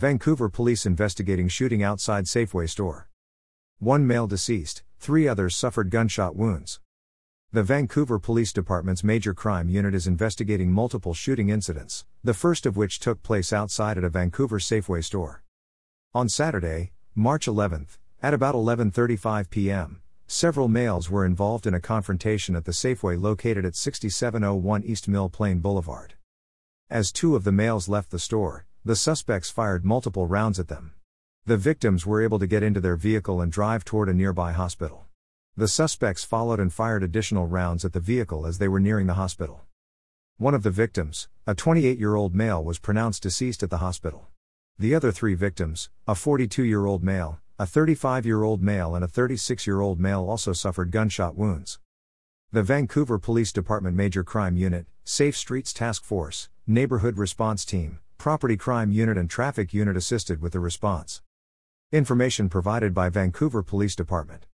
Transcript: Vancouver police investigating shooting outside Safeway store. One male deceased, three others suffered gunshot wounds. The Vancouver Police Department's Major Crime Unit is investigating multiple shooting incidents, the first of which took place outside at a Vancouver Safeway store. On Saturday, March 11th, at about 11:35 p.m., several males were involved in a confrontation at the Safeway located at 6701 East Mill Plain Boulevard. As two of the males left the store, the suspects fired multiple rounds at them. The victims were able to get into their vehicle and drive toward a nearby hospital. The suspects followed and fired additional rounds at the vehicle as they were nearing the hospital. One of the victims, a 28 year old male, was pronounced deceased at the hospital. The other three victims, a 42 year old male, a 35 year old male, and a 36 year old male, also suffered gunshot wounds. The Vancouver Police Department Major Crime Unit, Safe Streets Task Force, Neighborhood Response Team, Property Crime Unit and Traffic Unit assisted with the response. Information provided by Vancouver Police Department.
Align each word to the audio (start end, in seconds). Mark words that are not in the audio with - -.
Vancouver 0.00 0.48
police 0.48 0.86
investigating 0.86 1.46
shooting 1.46 1.82
outside 1.82 2.24
Safeway 2.24 2.66
store. 2.66 3.06
One 3.80 4.06
male 4.06 4.26
deceased, 4.26 4.82
three 4.98 5.28
others 5.28 5.54
suffered 5.54 5.90
gunshot 5.90 6.34
wounds. 6.34 6.80
The 7.52 7.62
Vancouver 7.62 8.18
Police 8.18 8.50
Department's 8.50 9.04
Major 9.04 9.34
Crime 9.34 9.68
Unit 9.68 9.94
is 9.94 10.06
investigating 10.06 10.72
multiple 10.72 11.12
shooting 11.12 11.50
incidents, 11.50 12.06
the 12.24 12.32
first 12.32 12.64
of 12.64 12.78
which 12.78 12.98
took 12.98 13.22
place 13.22 13.52
outside 13.52 13.98
at 13.98 14.04
a 14.04 14.08
Vancouver 14.08 14.58
Safeway 14.58 15.04
store. 15.04 15.42
On 16.14 16.30
Saturday, 16.30 16.92
March 17.14 17.44
11th, 17.44 17.98
at 18.22 18.32
about 18.32 18.54
11:35 18.54 19.50
p.m., 19.50 20.00
several 20.26 20.68
males 20.68 21.10
were 21.10 21.26
involved 21.26 21.66
in 21.66 21.74
a 21.74 21.80
confrontation 21.80 22.56
at 22.56 22.64
the 22.64 22.72
Safeway 22.72 23.20
located 23.20 23.66
at 23.66 23.76
6701 23.76 24.82
East 24.82 25.08
Mill 25.08 25.28
Plain 25.28 25.58
Boulevard. 25.58 26.14
As 26.88 27.12
two 27.12 27.36
of 27.36 27.44
the 27.44 27.52
males 27.52 27.86
left 27.86 28.10
the 28.10 28.18
store, 28.18 28.64
the 28.82 28.96
suspects 28.96 29.50
fired 29.50 29.84
multiple 29.84 30.26
rounds 30.26 30.58
at 30.58 30.68
them. 30.68 30.94
The 31.44 31.58
victims 31.58 32.06
were 32.06 32.22
able 32.22 32.38
to 32.38 32.46
get 32.46 32.62
into 32.62 32.80
their 32.80 32.96
vehicle 32.96 33.42
and 33.42 33.52
drive 33.52 33.84
toward 33.84 34.08
a 34.08 34.14
nearby 34.14 34.52
hospital. 34.52 35.04
The 35.54 35.68
suspects 35.68 36.24
followed 36.24 36.58
and 36.58 36.72
fired 36.72 37.02
additional 37.02 37.46
rounds 37.46 37.84
at 37.84 37.92
the 37.92 38.00
vehicle 38.00 38.46
as 38.46 38.56
they 38.56 38.68
were 38.68 38.80
nearing 38.80 39.06
the 39.06 39.14
hospital. 39.14 39.60
One 40.38 40.54
of 40.54 40.62
the 40.62 40.70
victims, 40.70 41.28
a 41.46 41.54
28 41.54 41.98
year 41.98 42.14
old 42.14 42.34
male, 42.34 42.64
was 42.64 42.78
pronounced 42.78 43.22
deceased 43.22 43.62
at 43.62 43.68
the 43.68 43.78
hospital. 43.78 44.28
The 44.78 44.94
other 44.94 45.12
three 45.12 45.34
victims, 45.34 45.90
a 46.08 46.14
42 46.14 46.62
year 46.62 46.86
old 46.86 47.04
male, 47.04 47.38
a 47.58 47.66
35 47.66 48.24
year 48.24 48.42
old 48.42 48.62
male, 48.62 48.94
and 48.94 49.04
a 49.04 49.08
36 49.08 49.66
year 49.66 49.82
old 49.82 50.00
male, 50.00 50.24
also 50.26 50.54
suffered 50.54 50.90
gunshot 50.90 51.36
wounds. 51.36 51.78
The 52.50 52.62
Vancouver 52.62 53.18
Police 53.18 53.52
Department 53.52 53.94
Major 53.94 54.24
Crime 54.24 54.56
Unit, 54.56 54.86
Safe 55.04 55.36
Streets 55.36 55.74
Task 55.74 56.02
Force, 56.02 56.48
Neighborhood 56.66 57.18
Response 57.18 57.66
Team, 57.66 57.98
Property 58.20 58.58
Crime 58.58 58.92
Unit 58.92 59.16
and 59.16 59.30
Traffic 59.30 59.72
Unit 59.72 59.96
assisted 59.96 60.42
with 60.42 60.52
the 60.52 60.60
response. 60.60 61.22
Information 61.90 62.50
provided 62.50 62.92
by 62.92 63.08
Vancouver 63.08 63.62
Police 63.62 63.96
Department. 63.96 64.44